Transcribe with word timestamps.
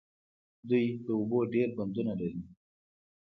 دوی 0.69 0.85
د 1.05 1.07
اوبو 1.19 1.39
ډیر 1.53 1.69
بندونه 1.77 2.13
لري. 2.19 2.41